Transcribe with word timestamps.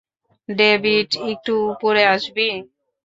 David, 0.49 1.09
একটু 1.31 1.53
উপরে 1.71 2.01
আসবি? 2.13 2.47